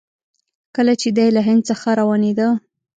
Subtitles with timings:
[0.75, 2.47] کله چې دی له هند څخه روانېده.